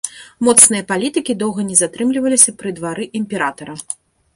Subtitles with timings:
[0.47, 3.83] Моцныя палітыкі доўга не затрымліваліся пры двары імператара.